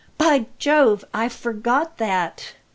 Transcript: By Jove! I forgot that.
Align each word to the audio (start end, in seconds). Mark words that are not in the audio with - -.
By 0.17 0.47
Jove! 0.57 1.05
I 1.13 1.29
forgot 1.29 1.99
that. 1.99 2.53